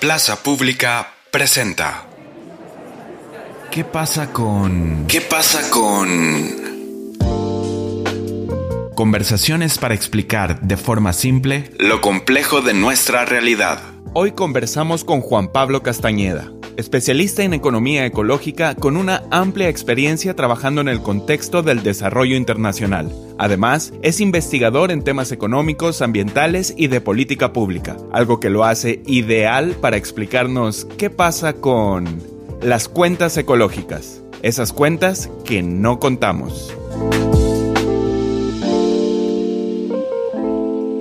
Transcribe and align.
Plaza 0.00 0.44
Pública 0.44 1.08
presenta. 1.32 2.06
¿Qué 3.72 3.82
pasa 3.82 4.32
con... 4.32 5.06
¿Qué 5.08 5.20
pasa 5.20 5.68
con... 5.70 7.18
Conversaciones 8.94 9.76
para 9.78 9.94
explicar 9.94 10.60
de 10.60 10.76
forma 10.76 11.12
simple 11.12 11.72
lo 11.80 12.00
complejo 12.00 12.60
de 12.60 12.74
nuestra 12.74 13.24
realidad. 13.24 13.80
Hoy 14.12 14.32
conversamos 14.32 15.02
con 15.02 15.20
Juan 15.20 15.50
Pablo 15.50 15.82
Castañeda, 15.82 16.52
especialista 16.76 17.42
en 17.42 17.52
economía 17.52 18.06
ecológica 18.06 18.76
con 18.76 18.96
una 18.96 19.24
amplia 19.32 19.68
experiencia 19.68 20.36
trabajando 20.36 20.80
en 20.80 20.88
el 20.88 21.02
contexto 21.02 21.64
del 21.64 21.82
desarrollo 21.82 22.36
internacional. 22.36 23.10
Además, 23.38 23.92
es 24.02 24.20
investigador 24.20 24.90
en 24.90 25.04
temas 25.04 25.30
económicos, 25.30 26.02
ambientales 26.02 26.74
y 26.76 26.88
de 26.88 27.00
política 27.00 27.52
pública, 27.52 27.96
algo 28.12 28.40
que 28.40 28.50
lo 28.50 28.64
hace 28.64 29.00
ideal 29.06 29.76
para 29.80 29.96
explicarnos 29.96 30.88
qué 30.98 31.08
pasa 31.08 31.52
con 31.52 32.20
las 32.60 32.88
cuentas 32.88 33.36
ecológicas, 33.36 34.22
esas 34.42 34.72
cuentas 34.72 35.30
que 35.44 35.62
no 35.62 36.00
contamos. 36.00 36.74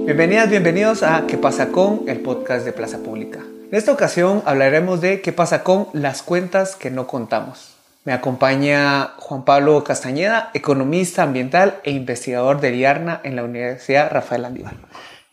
Bienvenidas, 0.05 0.49
bienvenidos 0.49 1.01
a 1.01 1.25
¿Qué 1.25 1.37
pasa 1.37 1.69
con? 1.69 2.03
el 2.07 2.19
podcast 2.19 2.63
de 2.65 2.71
Plaza 2.71 2.99
Pública. 2.99 3.39
En 3.71 3.77
esta 3.77 3.91
ocasión 3.91 4.43
hablaremos 4.45 5.01
de 5.01 5.21
qué 5.21 5.33
pasa 5.33 5.63
con 5.63 5.87
las 5.91 6.21
cuentas 6.21 6.75
que 6.75 6.91
no 6.91 7.07
contamos. 7.07 7.76
Me 8.07 8.13
acompaña 8.13 9.15
Juan 9.17 9.43
Pablo 9.43 9.83
Castañeda, 9.83 10.49
economista 10.53 11.23
ambiental 11.23 11.81
e 11.83 11.91
investigador 11.91 12.61
de 12.61 12.73
IARNA 12.73 13.19
en 13.25 13.35
la 13.35 13.43
Universidad 13.43 14.09
Rafael 14.09 14.45
Andívar. 14.45 14.75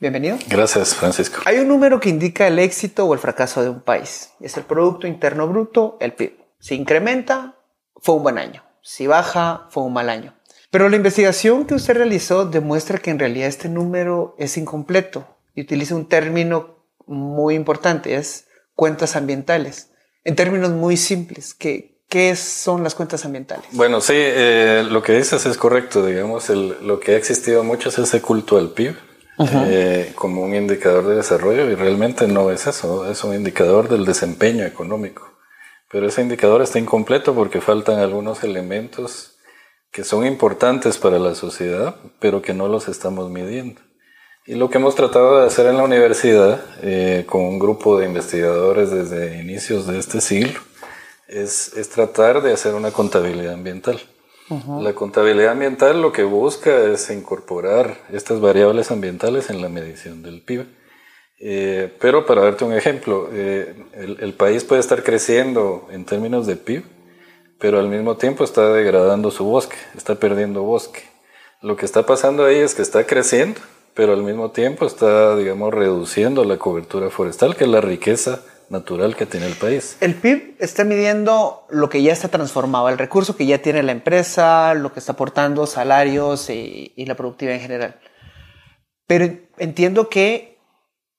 Bienvenido. 0.00 0.38
Gracias, 0.48 0.92
Francisco. 0.96 1.42
Hay 1.44 1.60
un 1.60 1.68
número 1.68 2.00
que 2.00 2.08
indica 2.08 2.48
el 2.48 2.58
éxito 2.58 3.06
o 3.06 3.14
el 3.14 3.20
fracaso 3.20 3.62
de 3.62 3.68
un 3.68 3.80
país. 3.80 4.32
Es 4.40 4.56
el 4.56 4.64
Producto 4.64 5.06
Interno 5.06 5.46
Bruto, 5.46 5.96
el 6.00 6.14
PIB. 6.14 6.36
Si 6.58 6.74
incrementa, 6.74 7.54
fue 7.94 8.16
un 8.16 8.24
buen 8.24 8.38
año. 8.38 8.64
Si 8.82 9.06
baja, 9.06 9.68
fue 9.70 9.84
un 9.84 9.92
mal 9.92 10.10
año. 10.10 10.34
Pero 10.72 10.88
la 10.88 10.96
investigación 10.96 11.66
que 11.66 11.76
usted 11.76 11.94
realizó 11.94 12.44
demuestra 12.44 12.98
que 12.98 13.12
en 13.12 13.20
realidad 13.20 13.46
este 13.46 13.68
número 13.68 14.34
es 14.36 14.56
incompleto 14.56 15.28
y 15.54 15.60
utiliza 15.60 15.94
un 15.94 16.08
término 16.08 16.74
muy 17.06 17.54
importante, 17.54 18.16
es 18.16 18.48
cuentas 18.74 19.14
ambientales. 19.14 19.92
En 20.24 20.34
términos 20.34 20.70
muy 20.70 20.96
simples, 20.96 21.54
¿qué, 21.54 21.93
qué 22.14 22.36
son 22.36 22.84
las 22.84 22.94
cuentas 22.94 23.24
ambientales? 23.24 23.66
Bueno, 23.72 24.00
sí, 24.00 24.12
eh, 24.14 24.86
lo 24.88 25.02
que 25.02 25.14
dices 25.14 25.46
es 25.46 25.56
correcto, 25.56 26.06
digamos, 26.06 26.48
lo 26.48 27.00
que 27.00 27.10
ha 27.10 27.16
existido 27.16 27.64
mucho 27.64 27.88
es 27.88 27.98
ese 27.98 28.22
culto 28.22 28.56
al 28.56 28.70
PIB. 28.70 28.94
Eh, 29.66 30.12
como 30.14 30.42
un 30.42 30.54
indicador 30.54 31.08
de 31.08 31.16
desarrollo 31.16 31.68
y 31.68 31.74
realmente 31.74 32.28
no 32.28 32.52
es 32.52 32.68
eso, 32.68 33.10
es 33.10 33.24
un 33.24 33.34
indicador 33.34 33.88
del 33.88 34.04
desempeño 34.04 34.64
económico. 34.64 35.28
Pero 35.90 36.06
ese 36.06 36.22
indicador 36.22 36.62
está 36.62 36.78
incompleto 36.78 37.34
porque 37.34 37.60
faltan 37.60 37.98
algunos 37.98 38.44
elementos 38.44 39.32
que 39.90 40.04
son 40.04 40.24
importantes 40.24 40.98
para 40.98 41.18
la 41.18 41.34
sociedad, 41.34 41.96
pero 42.20 42.42
que 42.42 42.54
no 42.54 42.68
los 42.68 42.86
estamos 42.86 43.28
midiendo. 43.28 43.80
Y 44.46 44.54
lo 44.54 44.70
que 44.70 44.78
hemos 44.78 44.94
tratado 44.94 45.40
de 45.40 45.48
hacer 45.48 45.66
en 45.66 45.78
la 45.78 45.82
universidad, 45.82 46.60
eh, 46.82 47.24
con 47.28 47.40
un 47.40 47.58
grupo 47.58 47.98
de 47.98 48.06
investigadores 48.06 48.92
desde 48.92 49.40
inicios 49.40 49.88
de 49.88 49.98
este 49.98 50.20
siglo, 50.20 50.60
es, 51.28 51.74
es 51.76 51.88
tratar 51.90 52.42
de 52.42 52.52
hacer 52.52 52.74
una 52.74 52.90
contabilidad 52.90 53.54
ambiental. 53.54 54.00
La 54.80 54.92
contabilidad 54.92 55.52
ambiental 55.52 56.02
lo 56.02 56.12
que 56.12 56.22
busca 56.22 56.84
es 56.84 57.08
incorporar 57.08 57.96
estas 58.12 58.40
variables 58.42 58.90
ambientales 58.90 59.48
en 59.48 59.62
la 59.62 59.70
medición 59.70 60.22
del 60.22 60.42
PIB. 60.42 60.66
Eh, 61.40 61.90
pero 61.98 62.26
para 62.26 62.42
darte 62.42 62.64
un 62.64 62.74
ejemplo, 62.74 63.30
eh, 63.32 63.74
el, 63.94 64.18
el, 64.20 64.34
país 64.34 64.62
puede 64.62 64.80
estar 64.80 65.02
creciendo 65.02 65.88
en 65.90 66.04
términos 66.04 66.46
de 66.46 66.56
PIB, 66.56 66.84
pero 67.58 67.80
al 67.80 67.88
mismo 67.88 68.18
tiempo 68.18 68.44
está 68.44 68.70
degradando 68.70 69.30
su 69.30 69.44
bosque, 69.44 69.76
está 69.96 70.16
perdiendo 70.16 70.62
bosque. 70.62 71.00
Lo 71.62 71.76
que 71.76 71.86
está 71.86 72.04
pasando 72.04 72.44
ahí 72.44 72.56
es 72.56 72.74
que 72.74 72.82
está 72.82 73.06
creciendo, 73.06 73.60
pero 73.94 74.12
al 74.12 74.22
mismo 74.22 74.50
tiempo 74.50 74.86
está, 74.86 75.36
digamos, 75.36 75.72
reduciendo 75.72 76.44
la 76.44 76.58
cobertura 76.58 77.08
forestal, 77.08 77.56
que 77.56 77.64
es 77.64 77.70
la 77.70 77.80
riqueza 77.80 78.42
natural 78.68 79.16
que 79.16 79.26
tiene 79.26 79.46
el 79.46 79.54
país. 79.54 79.96
El 80.00 80.14
PIB 80.14 80.56
está 80.58 80.84
midiendo 80.84 81.66
lo 81.70 81.88
que 81.88 82.02
ya 82.02 82.12
está 82.12 82.28
transformado, 82.28 82.88
el 82.88 82.98
recurso 82.98 83.36
que 83.36 83.46
ya 83.46 83.58
tiene 83.58 83.82
la 83.82 83.92
empresa, 83.92 84.74
lo 84.74 84.92
que 84.92 85.00
está 85.00 85.12
aportando, 85.12 85.66
salarios 85.66 86.50
y, 86.50 86.92
y 86.96 87.06
la 87.06 87.14
productividad 87.14 87.56
en 87.56 87.62
general. 87.62 88.00
Pero 89.06 89.30
entiendo 89.58 90.08
que 90.08 90.58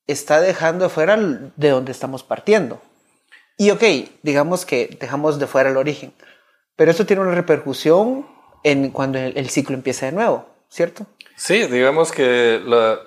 está 0.08 0.42
dejando 0.42 0.86
de 0.86 0.90
fuera 0.90 1.18
de 1.18 1.70
donde 1.70 1.92
estamos 1.92 2.24
partiendo. 2.24 2.82
Y 3.58 3.72
ok, 3.72 3.84
digamos 4.22 4.66
que 4.66 4.98
dejamos 5.00 5.40
de 5.40 5.48
fuera 5.48 5.70
el 5.70 5.78
origen, 5.78 6.14
pero 6.76 6.92
esto 6.92 7.06
tiene 7.06 7.22
una 7.22 7.36
repercusión 7.36 8.28
en 8.64 8.90
cuando 8.90 9.20
el, 9.20 9.50
ciclo 9.50 9.76
empieza 9.76 10.08
de 10.08 10.12
nuevo, 10.12 10.46
¿cierto? 10.70 11.06
Sí, 11.38 11.68
digamos 11.68 12.12
que 12.12 12.60
la, 12.66 13.00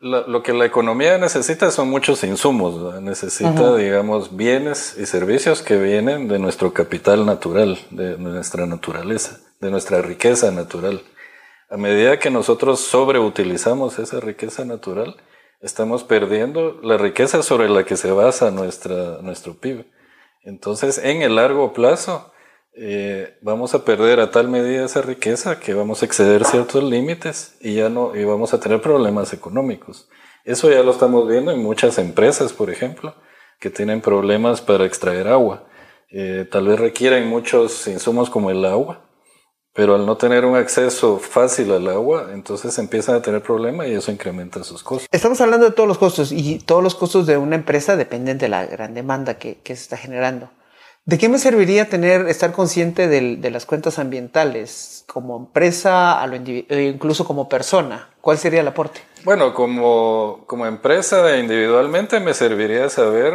lo 0.00 0.42
que 0.42 0.52
la 0.52 0.64
economía 0.64 1.18
necesita 1.18 1.70
son 1.70 1.90
muchos 1.90 2.22
insumos, 2.22 3.00
necesita, 3.02 3.74
digamos, 3.74 4.36
bienes 4.36 4.96
y 4.98 5.06
servicios 5.06 5.62
que 5.62 5.76
vienen 5.76 6.28
de 6.28 6.38
nuestro 6.38 6.72
capital 6.72 7.26
natural, 7.26 7.78
de 7.90 8.16
nuestra 8.16 8.66
naturaleza, 8.66 9.40
de 9.60 9.70
nuestra 9.70 10.00
riqueza 10.00 10.50
natural. 10.52 11.02
A 11.70 11.76
medida 11.76 12.18
que 12.18 12.30
nosotros 12.30 12.80
sobreutilizamos 12.80 13.98
esa 13.98 14.20
riqueza 14.20 14.64
natural, 14.64 15.16
estamos 15.60 16.04
perdiendo 16.04 16.78
la 16.82 16.96
riqueza 16.96 17.42
sobre 17.42 17.68
la 17.68 17.84
que 17.84 17.96
se 17.96 18.12
basa 18.12 18.50
nuestra, 18.50 19.18
nuestro 19.22 19.54
PIB. 19.54 19.84
Entonces, 20.44 20.98
en 20.98 21.22
el 21.22 21.34
largo 21.34 21.72
plazo, 21.72 22.32
eh, 22.74 23.38
vamos 23.42 23.74
a 23.74 23.84
perder 23.84 24.20
a 24.20 24.30
tal 24.30 24.48
medida 24.48 24.84
esa 24.84 25.02
riqueza 25.02 25.58
que 25.58 25.74
vamos 25.74 26.02
a 26.02 26.06
exceder 26.06 26.44
ciertos 26.44 26.84
límites 26.84 27.56
y 27.60 27.74
ya 27.74 27.88
no, 27.88 28.14
y 28.14 28.24
vamos 28.24 28.54
a 28.54 28.60
tener 28.60 28.80
problemas 28.80 29.32
económicos. 29.32 30.08
Eso 30.44 30.70
ya 30.70 30.82
lo 30.82 30.92
estamos 30.92 31.28
viendo 31.28 31.50
en 31.50 31.62
muchas 31.62 31.98
empresas, 31.98 32.52
por 32.52 32.70
ejemplo, 32.70 33.14
que 33.60 33.70
tienen 33.70 34.00
problemas 34.00 34.60
para 34.60 34.86
extraer 34.86 35.28
agua. 35.28 35.66
Eh, 36.10 36.46
tal 36.50 36.68
vez 36.68 36.78
requieren 36.78 37.26
muchos 37.26 37.86
insumos 37.86 38.30
como 38.30 38.50
el 38.50 38.64
agua, 38.64 39.10
pero 39.74 39.94
al 39.94 40.06
no 40.06 40.16
tener 40.16 40.44
un 40.44 40.56
acceso 40.56 41.18
fácil 41.18 41.70
al 41.72 41.86
agua, 41.88 42.30
entonces 42.32 42.78
empiezan 42.78 43.16
a 43.16 43.22
tener 43.22 43.42
problemas 43.42 43.88
y 43.88 43.92
eso 43.92 44.10
incrementa 44.10 44.64
sus 44.64 44.82
costos. 44.82 45.08
Estamos 45.12 45.40
hablando 45.40 45.66
de 45.66 45.72
todos 45.72 45.88
los 45.88 45.98
costos 45.98 46.32
y 46.32 46.60
todos 46.60 46.82
los 46.82 46.94
costos 46.94 47.26
de 47.26 47.36
una 47.36 47.56
empresa 47.56 47.96
dependen 47.96 48.38
de 48.38 48.48
la 48.48 48.66
gran 48.66 48.94
demanda 48.94 49.34
que, 49.38 49.58
que 49.58 49.76
se 49.76 49.82
está 49.82 49.96
generando. 49.96 50.50
¿De 51.08 51.16
qué 51.16 51.30
me 51.30 51.38
serviría 51.38 51.88
tener, 51.88 52.28
estar 52.28 52.52
consciente 52.52 53.08
de, 53.08 53.50
las 53.50 53.64
cuentas 53.64 53.98
ambientales 53.98 55.06
como 55.06 55.38
empresa, 55.38 56.20
a 56.20 56.26
lo 56.26 56.36
e 56.36 56.92
incluso 56.94 57.24
como 57.24 57.48
persona? 57.48 58.10
¿Cuál 58.20 58.36
sería 58.36 58.60
el 58.60 58.68
aporte? 58.68 59.00
Bueno, 59.24 59.54
como, 59.54 60.44
como 60.46 60.66
empresa 60.66 61.38
individualmente 61.38 62.20
me 62.20 62.34
serviría 62.34 62.90
saber 62.90 63.32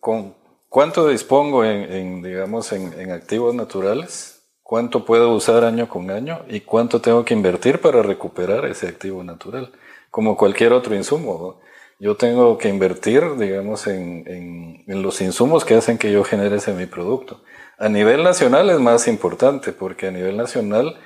con 0.00 0.34
cuánto 0.68 1.08
dispongo 1.08 1.64
en, 1.64 2.22
digamos, 2.22 2.70
en, 2.72 2.92
en 3.00 3.12
activos 3.12 3.54
naturales 3.54 4.42
cuánto 4.62 5.06
puedo 5.06 5.32
usar 5.32 5.64
año 5.64 5.88
con 5.88 6.10
año 6.10 6.44
y 6.46 6.60
cuánto 6.60 7.00
tengo 7.00 7.24
que 7.24 7.32
invertir 7.32 7.80
para 7.80 8.02
recuperar 8.02 8.66
ese 8.66 8.86
activo 8.86 9.24
natural, 9.24 9.72
como 10.10 10.36
cualquier 10.36 10.74
otro 10.74 10.94
insumo. 10.94 11.58
Yo 12.00 12.16
tengo 12.16 12.58
que 12.58 12.68
invertir, 12.68 13.36
digamos, 13.36 13.86
en, 13.86 14.24
en, 14.26 14.63
los 14.86 15.20
insumos 15.20 15.64
que 15.64 15.74
hacen 15.74 15.98
que 15.98 16.12
yo 16.12 16.24
genere 16.24 16.56
ese 16.56 16.72
mi 16.72 16.86
producto. 16.86 17.42
A 17.78 17.88
nivel 17.88 18.22
nacional 18.22 18.70
es 18.70 18.78
más 18.78 19.08
importante 19.08 19.72
porque 19.72 20.08
a 20.08 20.10
nivel 20.10 20.36
nacional 20.36 20.96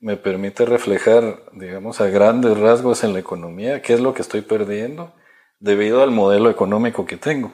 me 0.00 0.16
permite 0.16 0.64
reflejar, 0.64 1.42
digamos, 1.52 2.00
a 2.00 2.08
grandes 2.08 2.58
rasgos 2.58 3.04
en 3.04 3.12
la 3.12 3.20
economía 3.20 3.82
qué 3.82 3.94
es 3.94 4.00
lo 4.00 4.14
que 4.14 4.22
estoy 4.22 4.42
perdiendo 4.42 5.12
debido 5.60 6.02
al 6.02 6.10
modelo 6.10 6.50
económico 6.50 7.06
que 7.06 7.16
tengo. 7.16 7.52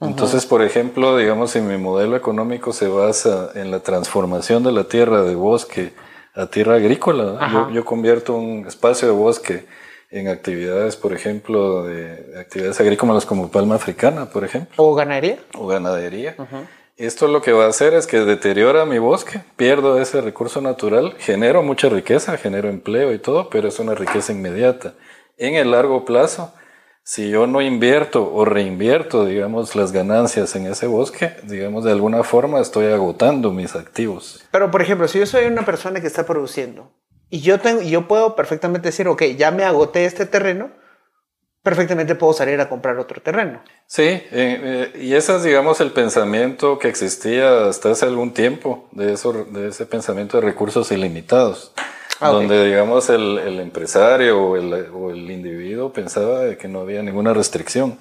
Entonces, 0.00 0.46
por 0.46 0.62
ejemplo, 0.62 1.16
digamos, 1.16 1.52
si 1.52 1.60
mi 1.60 1.78
modelo 1.78 2.16
económico 2.16 2.72
se 2.72 2.88
basa 2.88 3.50
en 3.54 3.70
la 3.70 3.80
transformación 3.80 4.64
de 4.64 4.72
la 4.72 4.84
tierra 4.84 5.22
de 5.22 5.36
bosque 5.36 5.92
a 6.34 6.46
tierra 6.46 6.74
agrícola, 6.74 7.70
yo, 7.72 7.84
convierto 7.84 8.34
un 8.34 8.66
espacio 8.66 9.06
de 9.06 9.14
bosque 9.14 9.66
en 10.12 10.28
actividades, 10.28 10.96
por 10.96 11.14
ejemplo, 11.14 11.84
de 11.84 12.38
actividades 12.38 12.78
agrícolas 12.80 13.24
como 13.24 13.50
palma 13.50 13.76
africana, 13.76 14.26
por 14.26 14.44
ejemplo. 14.44 14.74
O 14.76 14.94
ganadería. 14.94 15.38
O 15.54 15.66
ganadería. 15.66 16.36
Esto 16.98 17.26
lo 17.26 17.40
que 17.40 17.52
va 17.52 17.64
a 17.64 17.68
hacer 17.68 17.94
es 17.94 18.06
que 18.06 18.20
deteriora 18.20 18.84
mi 18.84 18.98
bosque, 18.98 19.40
pierdo 19.56 20.00
ese 20.00 20.20
recurso 20.20 20.60
natural, 20.60 21.14
genero 21.18 21.62
mucha 21.62 21.88
riqueza, 21.88 22.36
genero 22.36 22.68
empleo 22.68 23.14
y 23.14 23.18
todo, 23.18 23.48
pero 23.48 23.68
es 23.68 23.78
una 23.78 23.94
riqueza 23.94 24.32
inmediata. 24.32 24.92
En 25.38 25.54
el 25.54 25.70
largo 25.70 26.04
plazo, 26.04 26.52
si 27.02 27.30
yo 27.30 27.46
no 27.46 27.62
invierto 27.62 28.30
o 28.32 28.44
reinvierto, 28.44 29.24
digamos, 29.24 29.74
las 29.74 29.92
ganancias 29.92 30.54
en 30.54 30.66
ese 30.66 30.86
bosque, 30.86 31.32
digamos, 31.44 31.84
de 31.84 31.92
alguna 31.92 32.22
forma 32.22 32.60
estoy 32.60 32.92
agotando 32.92 33.50
mis 33.50 33.74
activos. 33.74 34.44
Pero, 34.50 34.70
por 34.70 34.82
ejemplo, 34.82 35.08
si 35.08 35.18
yo 35.18 35.26
soy 35.26 35.46
una 35.46 35.64
persona 35.64 36.02
que 36.02 36.06
está 36.06 36.26
produciendo 36.26 36.92
y 37.32 37.40
yo, 37.40 37.58
tengo, 37.58 37.80
yo 37.80 38.06
puedo 38.06 38.36
perfectamente 38.36 38.88
decir, 38.88 39.08
ok, 39.08 39.22
ya 39.38 39.50
me 39.50 39.64
agoté 39.64 40.04
este 40.04 40.26
terreno, 40.26 40.70
perfectamente 41.62 42.14
puedo 42.14 42.34
salir 42.34 42.60
a 42.60 42.68
comprar 42.68 42.98
otro 42.98 43.22
terreno. 43.22 43.62
Sí, 43.86 44.02
eh, 44.02 44.22
eh, 44.32 44.92
y 45.00 45.14
ese 45.14 45.36
es, 45.36 45.42
digamos, 45.42 45.80
el 45.80 45.92
pensamiento 45.92 46.78
que 46.78 46.88
existía 46.88 47.68
hasta 47.68 47.92
hace 47.92 48.04
algún 48.04 48.34
tiempo, 48.34 48.86
de, 48.92 49.14
eso, 49.14 49.32
de 49.48 49.68
ese 49.68 49.86
pensamiento 49.86 50.38
de 50.38 50.46
recursos 50.46 50.92
ilimitados, 50.92 51.72
ah, 52.20 52.28
donde, 52.28 52.66
digamos, 52.66 53.08
el, 53.08 53.38
el 53.38 53.60
empresario 53.60 54.38
o 54.38 54.56
el, 54.58 54.90
o 54.92 55.10
el, 55.10 55.30
individuo 55.30 55.90
pensaba 55.90 56.54
que 56.56 56.68
no 56.68 56.80
había 56.80 57.02
ninguna 57.02 57.32
restricción. 57.32 57.96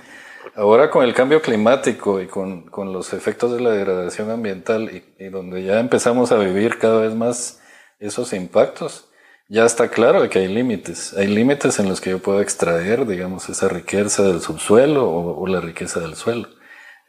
Ahora 0.56 0.90
con 0.90 1.06
el 1.06 1.14
cambio 1.14 1.42
climático 1.42 2.20
y 2.20 2.28
con, 2.28 2.64
con 2.64 2.92
los 2.92 3.14
efectos 3.14 3.54
de 3.54 3.62
la 3.62 3.70
degradación 3.70 4.30
ambiental 4.30 4.92
y, 4.94 5.24
y 5.24 5.30
donde 5.30 5.64
ya 5.64 5.80
empezamos 5.80 6.34
a 6.34 6.38
vivir 6.38 6.80
cada 6.80 7.00
vez 7.00 7.16
más 7.16 7.62
esos 7.98 8.34
impactos, 8.34 9.08
ya 9.52 9.66
está 9.66 9.90
claro 9.90 10.30
que 10.30 10.40
hay 10.40 10.48
límites. 10.48 11.14
Hay 11.14 11.28
límites 11.28 11.78
en 11.80 11.90
los 11.90 12.00
que 12.00 12.12
yo 12.12 12.20
puedo 12.20 12.40
extraer, 12.40 13.06
digamos, 13.06 13.50
esa 13.50 13.68
riqueza 13.68 14.24
del 14.24 14.40
subsuelo 14.40 15.12
o, 15.12 15.46
la 15.46 15.60
riqueza 15.60 16.00
del 16.00 16.16
suelo. 16.16 16.48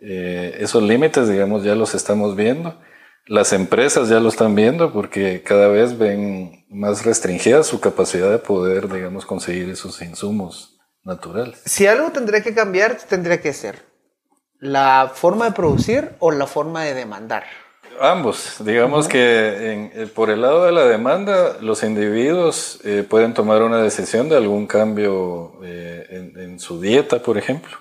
Eh, 0.01 0.57
esos 0.59 0.83
límites, 0.83 1.29
digamos, 1.29 1.63
ya 1.63 1.77
los 1.77 1.95
estamos 1.95 2.35
viendo. 2.35 2.81
Las 3.27 3.53
empresas 3.53 4.09
ya 4.09 4.19
lo 4.19 4.29
están 4.29 4.57
viendo 4.57 4.93
porque 4.93 5.45
cada 5.45 5.69
vez 5.69 5.97
ven 5.97 6.67
más 6.69 7.05
restringida 7.05 7.63
su 7.63 7.79
capacidad 7.79 8.29
de 8.29 8.39
poder, 8.39 8.93
digamos, 8.93 9.25
conseguir 9.25 9.69
esos 9.69 10.03
insumos 10.03 10.81
naturales. 11.05 11.63
Si 11.65 11.87
algo 11.87 12.11
tendría 12.11 12.43
que 12.43 12.55
cambiar, 12.55 12.97
tendría 13.09 13.41
que 13.41 13.53
ser 13.53 13.85
la 14.59 15.13
forma 15.15 15.45
de 15.45 15.53
producir 15.53 16.17
o 16.19 16.33
la 16.33 16.49
forma 16.49 16.83
de 16.83 16.95
demandar. 16.95 17.45
Ambos, 18.01 18.57
digamos 18.65 19.09
que 19.09 19.91
eh, 19.95 20.07
por 20.15 20.31
el 20.31 20.41
lado 20.41 20.65
de 20.65 20.73
la 20.73 20.85
demanda, 20.85 21.57
los 21.61 21.83
individuos 21.83 22.81
eh, 22.85 23.05
pueden 23.09 23.35
tomar 23.35 23.63
una 23.63 23.83
decisión 23.83 24.29
de 24.29 24.37
algún 24.37 24.67
cambio 24.67 25.53
eh, 25.63 26.33
en, 26.37 26.59
su 26.59 26.81
dieta, 26.81 27.21
por 27.23 27.39
ejemplo. 27.39 27.77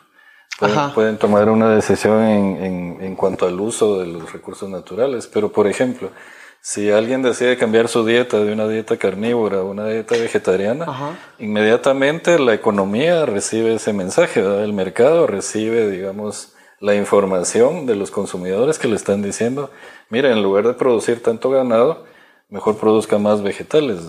Pueden, 0.93 1.17
tomar 1.17 1.49
una 1.49 1.73
decisión 1.73 2.23
en, 2.23 2.97
en, 3.01 3.15
cuanto 3.15 3.47
al 3.47 3.59
uso 3.59 3.99
de 3.99 4.05
los 4.05 4.31
recursos 4.31 4.69
naturales, 4.69 5.25
pero 5.25 5.51
por 5.51 5.65
ejemplo, 5.67 6.11
si 6.59 6.91
alguien 6.91 7.23
decide 7.23 7.57
cambiar 7.57 7.87
su 7.87 8.05
dieta 8.05 8.39
de 8.39 8.53
una 8.53 8.67
dieta 8.67 8.97
carnívora 8.97 9.61
a 9.61 9.63
una 9.63 9.87
dieta 9.87 10.15
vegetariana, 10.15 11.17
inmediatamente 11.39 12.37
la 12.37 12.53
economía 12.53 13.25
recibe 13.25 13.73
ese 13.73 13.93
mensaje, 13.93 14.41
el 14.41 14.73
mercado 14.73 15.25
recibe, 15.25 15.89
digamos, 15.89 16.53
la 16.81 16.95
información 16.95 17.85
de 17.85 17.95
los 17.95 18.11
consumidores 18.11 18.79
que 18.79 18.87
le 18.87 18.95
están 18.95 19.21
diciendo, 19.21 19.69
mira, 20.09 20.31
en 20.31 20.41
lugar 20.41 20.65
de 20.65 20.73
producir 20.73 21.21
tanto 21.21 21.51
ganado, 21.51 22.05
mejor 22.49 22.77
produzca 22.77 23.19
más 23.19 23.43
vegetales. 23.43 23.99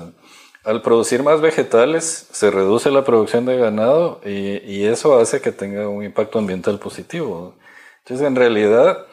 Al 0.64 0.80
producir 0.80 1.22
más 1.22 1.40
vegetales 1.40 2.28
se 2.32 2.50
reduce 2.50 2.90
la 2.90 3.04
producción 3.04 3.44
de 3.44 3.58
ganado 3.58 4.20
y, 4.24 4.84
eso 4.84 5.18
hace 5.18 5.40
que 5.40 5.52
tenga 5.52 5.88
un 5.88 6.02
impacto 6.02 6.38
ambiental 6.38 6.78
positivo. 6.78 7.54
Entonces, 7.98 8.26
en 8.26 8.36
realidad, 8.36 9.06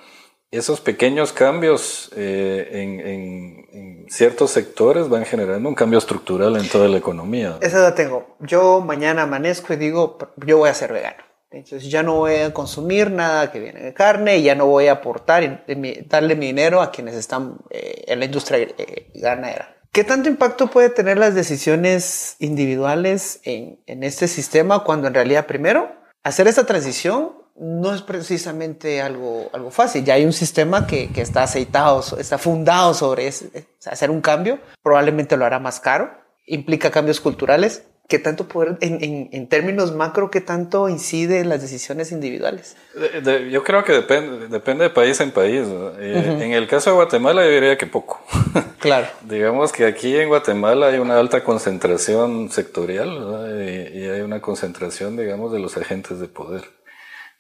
esos 0.52 0.80
pequeños 0.80 1.34
cambios 1.34 2.12
eh, 2.16 2.70
en, 2.72 4.08
ciertos 4.10 4.52
sectores 4.52 5.10
van 5.10 5.26
generando 5.26 5.70
un 5.70 5.76
cambio 5.76 6.00
estructural 6.00 6.56
en 6.56 6.68
toda 6.68 6.88
la 6.88 6.98
economía. 6.98 7.58
Esa 7.62 7.82
la 7.82 7.94
tengo. 7.94 8.36
Yo 8.40 8.82
mañana 8.82 9.24
amanezco 9.24 9.74
y 9.74 9.76
digo, 9.76 10.18
yo 10.38 10.58
voy 10.58 10.70
a 10.70 10.74
ser 10.74 10.94
vegano. 10.94 11.29
Entonces 11.52 11.90
ya 11.90 12.04
no 12.04 12.16
voy 12.16 12.36
a 12.36 12.54
consumir 12.54 13.10
nada 13.10 13.52
que 13.52 13.60
viene 13.60 13.82
de 13.82 13.94
carne 13.94 14.42
ya 14.42 14.54
no 14.54 14.68
voy 14.68 14.88
a 14.88 14.94
aportar, 14.94 15.66
darle 16.08 16.36
mi 16.36 16.48
dinero 16.48 16.82
a 16.82 16.92
quienes 16.92 17.16
están 17.16 17.58
eh, 17.72 18.04
en 18.08 18.20
la 18.20 18.26
industria 18.26 18.60
eh, 18.60 19.12
ganadera. 19.16 19.76
¿Qué 19.92 20.04
tanto 20.04 20.30
impacto 20.30 20.68
puede 20.68 20.90
tener 20.90 21.18
las 21.18 21.34
decisiones 21.34 22.36
individuales 22.38 23.40
en, 23.44 23.80
en, 23.88 24.04
este 24.04 24.28
sistema 24.28 24.84
cuando 24.84 25.08
en 25.08 25.16
realidad 25.16 25.48
primero 25.48 25.92
hacer 26.22 26.48
esta 26.48 26.68
transición 26.68 27.32
no 27.56 27.96
es 27.96 28.04
precisamente 28.04 29.02
algo, 29.02 29.50
algo 29.52 29.72
fácil? 29.72 30.06
Ya 30.06 30.14
hay 30.14 30.26
un 30.26 30.34
sistema 30.34 30.86
que, 30.86 31.12
que 31.12 31.22
está 31.22 31.42
aceitado, 31.42 32.04
está 32.20 32.38
fundado 32.38 32.94
sobre 32.94 33.28
hacer 33.28 34.12
un 34.12 34.22
cambio, 34.22 34.60
probablemente 34.84 35.36
lo 35.36 35.46
hará 35.46 35.58
más 35.58 35.80
caro, 35.80 36.12
implica 36.46 36.92
cambios 36.92 37.20
culturales 37.20 37.84
¿Qué 38.10 38.18
tanto 38.18 38.48
poder, 38.48 38.76
en, 38.82 39.30
en, 39.32 39.48
términos 39.48 39.94
macro, 39.94 40.32
qué 40.32 40.42
tanto 40.42 40.90
incide 40.90 41.42
en 41.42 41.50
las 41.50 41.62
decisiones 41.62 42.12
individuales? 42.12 42.76
yo 43.52 43.64
creo 43.64 43.84
que 43.84 43.94
depende, 43.94 44.48
depende 44.48 44.86
de 44.86 44.90
país 44.90 45.22
en 45.22 45.30
país. 45.30 45.68
Eh, 46.00 46.40
en 46.42 46.54
el 46.54 46.68
caso 46.68 46.90
de 46.90 46.96
Guatemala 46.96 47.46
yo 47.46 47.52
diría 47.52 47.78
que 47.78 47.86
poco. 47.86 48.20
Claro. 48.80 49.08
Digamos 49.22 49.74
que 49.74 49.86
aquí 49.86 50.16
en 50.16 50.30
Guatemala 50.30 50.88
hay 50.88 50.98
una 51.00 51.20
alta 51.20 51.44
concentración 51.44 52.50
sectorial 52.50 53.10
y, 53.94 54.06
hay 54.06 54.22
una 54.22 54.42
concentración, 54.42 55.16
digamos, 55.16 55.52
de 55.52 55.60
los 55.60 55.78
agentes 55.78 56.20
de 56.20 56.30
poder. 56.30 56.64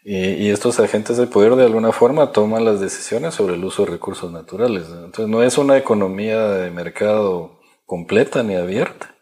Y, 0.03 0.17
y, 0.17 0.49
estos 0.51 0.79
agentes 0.79 1.17
de 1.17 1.25
poder 1.25 1.55
de 1.55 1.63
alguna 1.63 1.93
forma 1.93 2.31
toman 2.31 2.63
las 2.63 2.79
decisiones 2.79 3.33
sobre 3.33 3.55
el 3.55 3.63
uso 3.63 3.85
de 3.85 3.91
recursos 3.91 4.31
naturales. 4.31 4.83
Entonces 4.87 5.27
no 5.27 5.41
es 5.41 5.57
una 5.57 5.77
economía 5.77 6.47
de 6.49 6.69
mercado 6.69 7.59
completa 7.85 8.43
ni 8.43 8.55
abierta 8.55 9.15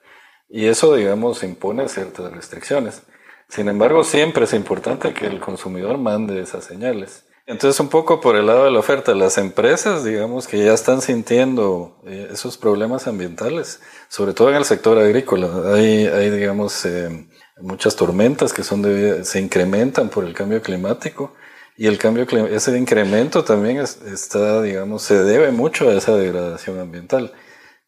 y 0.49 0.65
eso, 0.67 0.95
digamos, 0.95 1.43
impone 1.43 1.89
ciertas 1.89 2.31
restricciones. 2.31 3.01
Sin 3.49 3.69
embargo, 3.69 4.03
siempre 4.03 4.45
es 4.45 4.53
importante 4.53 5.13
que 5.13 5.25
el 5.25 5.39
consumidor 5.39 5.97
mande 5.97 6.41
esas 6.41 6.65
señales. 6.65 7.25
Entonces, 7.45 7.79
un 7.79 7.87
poco 7.87 8.19
por 8.19 8.35
el 8.35 8.45
lado 8.45 8.65
de 8.65 8.71
la 8.71 8.79
oferta, 8.79 9.15
las 9.15 9.37
empresas, 9.37 10.03
digamos, 10.03 10.47
que 10.47 10.63
ya 10.65 10.73
están 10.73 11.01
sintiendo 11.01 12.01
eh, 12.05 12.27
esos 12.31 12.57
problemas 12.57 13.07
ambientales, 13.07 13.81
sobre 14.09 14.33
todo 14.33 14.49
en 14.49 14.55
el 14.57 14.65
sector 14.65 14.97
agrícola. 14.99 15.73
Hay, 15.73 16.29
digamos, 16.29 16.85
eh, 16.85 17.29
muchas 17.61 17.95
tormentas 17.95 18.51
que 18.51 18.63
son 18.63 18.83
se 19.23 19.39
incrementan 19.39 20.09
por 20.09 20.25
el 20.25 20.33
cambio 20.33 20.61
climático 20.61 21.33
y 21.77 21.87
el 21.87 21.97
cambio 21.97 22.25
ese 22.47 22.77
incremento 22.77 23.45
también 23.45 23.77
está, 23.77 24.61
digamos, 24.61 25.03
se 25.03 25.23
debe 25.23 25.51
mucho 25.51 25.89
a 25.89 25.93
esa 25.93 26.17
degradación 26.17 26.79
ambiental. 26.79 27.31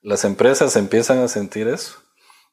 Las 0.02 0.24
empresas 0.24 0.78
empiezan 0.78 1.20
a 1.20 1.28
sentir 1.28 1.68
eso 1.68 2.09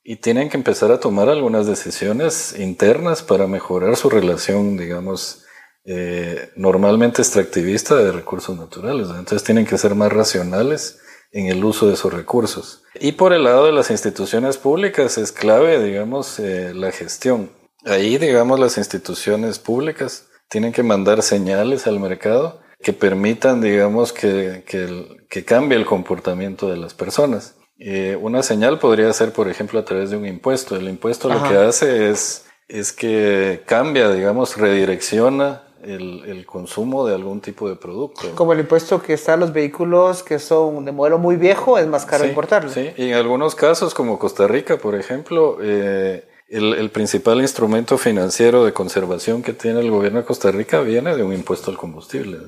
y 0.08 0.16
tienen 0.16 0.48
que 0.48 0.56
empezar 0.56 0.92
a 0.92 1.00
tomar 1.00 1.28
algunas 1.28 1.66
decisiones 1.66 2.56
internas 2.56 3.24
para 3.24 3.48
mejorar 3.48 3.96
su 3.96 4.08
relación, 4.08 4.76
digamos, 4.76 5.42
eh, 5.84 6.52
normalmente 6.54 7.22
extractivista 7.22 7.96
de 7.96 8.12
recursos 8.12 8.56
naturales. 8.56 9.08
Entonces 9.08 9.42
tienen 9.42 9.66
que 9.66 9.76
ser 9.76 9.96
más 9.96 10.12
racionales 10.12 11.00
en 11.32 11.46
el 11.46 11.64
uso 11.64 11.88
de 11.88 11.94
esos 11.94 12.12
recursos. 12.12 12.84
Y 13.00 13.12
por 13.12 13.32
el 13.32 13.42
lado 13.42 13.66
de 13.66 13.72
las 13.72 13.90
instituciones 13.90 14.58
públicas 14.58 15.18
es 15.18 15.32
clave, 15.32 15.82
digamos, 15.82 16.38
eh, 16.38 16.72
la 16.72 16.92
gestión. 16.92 17.50
Ahí, 17.84 18.16
digamos, 18.16 18.60
las 18.60 18.78
instituciones 18.78 19.58
públicas 19.58 20.28
tienen 20.48 20.70
que 20.70 20.84
mandar 20.84 21.20
señales 21.20 21.88
al 21.88 21.98
mercado 21.98 22.60
que 22.80 22.92
permitan, 22.92 23.60
digamos, 23.60 24.12
que, 24.12 24.62
que, 24.68 25.26
que 25.28 25.44
cambie 25.44 25.76
el 25.76 25.84
comportamiento 25.84 26.70
de 26.70 26.76
las 26.76 26.94
personas. 26.94 27.55
Eh, 27.78 28.16
una 28.20 28.42
señal 28.42 28.78
podría 28.78 29.12
ser, 29.12 29.32
por 29.32 29.48
ejemplo, 29.48 29.78
a 29.78 29.84
través 29.84 30.10
de 30.10 30.16
un 30.16 30.26
impuesto. 30.26 30.76
El 30.76 30.88
impuesto 30.88 31.28
lo 31.28 31.42
que 31.42 31.56
hace 31.56 32.10
es, 32.10 32.46
es 32.68 32.92
que 32.92 33.62
cambia, 33.66 34.10
digamos, 34.10 34.56
redirecciona 34.56 35.62
el, 35.82 36.24
el, 36.26 36.46
consumo 36.46 37.06
de 37.06 37.14
algún 37.14 37.40
tipo 37.40 37.68
de 37.68 37.76
producto. 37.76 38.34
Como 38.34 38.52
el 38.52 38.60
impuesto 38.60 39.00
que 39.02 39.12
está 39.12 39.34
a 39.34 39.36
los 39.36 39.52
vehículos 39.52 40.22
que 40.22 40.38
son 40.38 40.84
de 40.84 40.92
modelo 40.92 41.18
muy 41.18 41.36
viejo, 41.36 41.78
es 41.78 41.86
más 41.86 42.06
caro 42.06 42.24
importarlo. 42.24 42.70
Sí, 42.70 42.92
y 42.96 43.10
en 43.10 43.14
algunos 43.14 43.54
casos, 43.54 43.94
como 43.94 44.18
Costa 44.18 44.48
Rica, 44.48 44.78
por 44.78 44.94
ejemplo, 44.94 45.58
eh, 45.62 46.26
el, 46.48 46.74
el, 46.74 46.90
principal 46.90 47.40
instrumento 47.40 47.98
financiero 47.98 48.64
de 48.64 48.72
conservación 48.72 49.42
que 49.42 49.52
tiene 49.52 49.80
el 49.80 49.90
gobierno 49.90 50.20
de 50.20 50.24
Costa 50.24 50.50
Rica 50.50 50.80
viene 50.80 51.14
de 51.14 51.22
un 51.22 51.32
impuesto 51.32 51.70
al 51.70 51.76
combustible. 51.76 52.38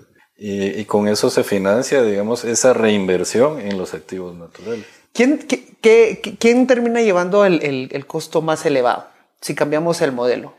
Y, 0.41 0.85
con 0.85 1.09
eso 1.09 1.31
se 1.31 1.43
financia, 1.43 2.03
digamos, 2.03 2.45
esa 2.45 2.73
reinversión 2.73 3.59
en 3.59 3.77
los 3.77 3.93
activos 3.93 4.37
naturales. 4.37 4.87
¿Quién, 5.13 6.67
termina 6.69 7.03
llevando 7.03 7.45
el, 7.45 7.89
el, 7.91 8.07
costo 8.07 8.41
más 8.41 8.65
elevado 8.65 9.09
si 9.41 9.57
cambiamos 9.57 10.01
el 10.01 10.13
modelo? 10.13 10.55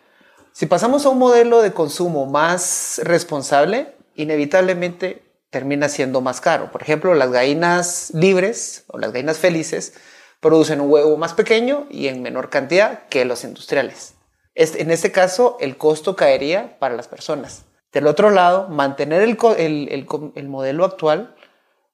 Si 0.51 0.65
pasamos 0.65 1.05
a 1.05 1.09
un 1.09 1.17
modelo 1.17 1.61
de 1.61 1.71
consumo 1.71 2.25
más 2.25 2.99
responsable, 3.05 3.93
inevitablemente 4.15 5.23
termina 5.49 5.87
siendo 5.87 6.19
más 6.19 6.41
caro. 6.41 6.73
Por 6.73 6.81
ejemplo, 6.81 7.13
las 7.13 7.31
gallinas 7.31 8.11
libres 8.13 8.83
o 8.87 8.97
las 8.97 9.13
gallinas 9.13 9.37
felices 9.37 9.93
producen 10.41 10.81
un 10.81 10.91
huevo 10.91 11.15
más 11.15 11.33
pequeño 11.33 11.87
y 11.89 12.07
en 12.07 12.21
menor 12.21 12.49
cantidad 12.49 13.07
que 13.07 13.23
los 13.23 13.45
industriales. 13.45 14.15
En 14.55 14.91
este 14.91 15.13
caso, 15.13 15.55
el 15.61 15.77
costo 15.77 16.17
caería 16.17 16.77
para 16.79 16.95
las 16.95 17.07
personas. 17.07 17.63
Del 17.91 18.07
otro 18.07 18.29
lado, 18.29 18.67
mantener 18.69 19.21
el, 19.21 19.37
el, 19.57 20.07
el 20.35 20.47
modelo 20.47 20.85
actual 20.85 21.35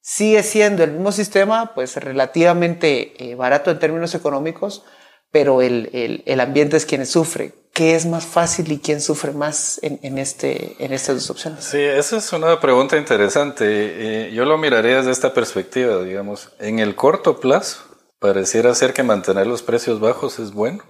sigue 0.06 0.44
siendo 0.44 0.84
el 0.84 0.92
mismo 0.92 1.12
sistema, 1.12 1.74
pues 1.74 1.96
relativamente 1.96 3.14
eh, 3.18 3.34
barato 3.34 3.72
en 3.72 3.80
términos 3.80 4.14
económicos, 4.14 4.84
pero 5.32 5.64
el, 5.64 6.22
el, 6.26 6.40
ambiente 6.40 6.78
es 6.78 6.86
quien 6.86 7.08
sufre. 7.08 7.54
¿Qué 7.74 7.96
es 7.96 8.06
más 8.06 8.26
fácil 8.26 8.72
y 8.72 8.78
quién 8.78 9.02
sufre 9.02 9.32
más 9.32 9.80
en, 9.82 10.00
en, 10.04 10.20
este, 10.20 10.76
en 10.78 10.94
estas 10.94 11.16
dos 11.16 11.32
opciones? 11.32 11.66
Sí, 11.66 11.82
esa 11.82 12.18
es 12.18 12.32
una 12.32 12.60
pregunta 12.60 12.98
interesante. 12.98 14.32
yo 14.32 14.46
lo 14.46 14.60
miraría 14.60 14.98
desde 14.98 15.12
esta 15.12 15.34
perspectiva, 15.34 16.02
digamos. 16.04 16.52
En 16.60 16.78
el 16.78 16.96
corto 16.96 17.40
plazo, 17.40 17.84
pareciera 18.20 18.76
ser 18.76 18.94
que 18.94 19.02
mantener 19.02 19.48
los 19.48 19.64
precios 19.64 20.00
bajos 20.00 20.38
es 20.38 20.54
bueno. 20.54 20.84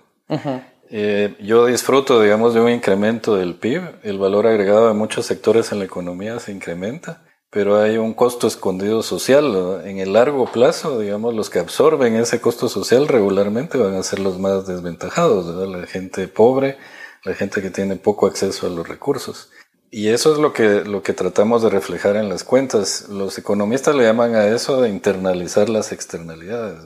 Eh, 0.90 1.36
yo 1.40 1.66
disfruto, 1.66 2.22
digamos, 2.22 2.54
de 2.54 2.62
un 2.62 2.70
incremento 2.70 3.36
del 3.36 3.56
PIB. 3.56 3.82
El 4.04 4.20
valor 4.20 4.48
agregado 4.48 4.88
de 4.88 4.94
muchos 4.94 5.26
sectores 5.26 5.72
en 5.72 5.80
la 5.80 5.86
economía 5.86 6.40
se 6.40 6.52
incrementa, 6.52 7.24
pero 7.50 7.78
hay 7.78 7.98
un 7.98 8.14
costo 8.14 8.48
escondido 8.48 9.02
social. 9.02 9.82
En 9.86 10.00
el 10.00 10.14
largo 10.14 10.52
plazo, 10.52 11.00
digamos, 11.00 11.34
los 11.34 11.50
que 11.50 11.60
absorben 11.60 12.16
ese 12.16 12.40
costo 12.40 12.70
social 12.70 13.08
regularmente 13.08 13.78
van 13.78 13.96
a 13.96 14.04
ser 14.04 14.20
los 14.20 14.40
más 14.40 14.68
desventajados, 14.68 15.68
la 15.68 15.88
gente 15.88 16.28
pobre, 16.28 16.78
la 17.24 17.34
gente 17.34 17.62
que 17.62 17.72
tiene 17.72 17.96
poco 17.96 18.28
acceso 18.28 18.68
a 18.68 18.70
los 18.70 18.88
recursos. 18.88 19.50
Y 19.90 20.10
eso 20.10 20.34
es 20.34 20.40
lo 20.40 20.52
que, 20.52 20.84
lo 20.84 21.02
que 21.04 21.14
tratamos 21.14 21.64
de 21.64 21.70
reflejar 21.70 22.18
en 22.18 22.28
las 22.28 22.44
cuentas. 22.44 23.08
Los 23.10 23.38
economistas 23.38 23.96
le 23.96 24.04
llaman 24.04 24.36
a 24.36 24.48
eso 24.48 24.82
de 24.82 24.90
internalizar 24.90 25.70
las 25.70 25.92
externalidades. 25.92 26.80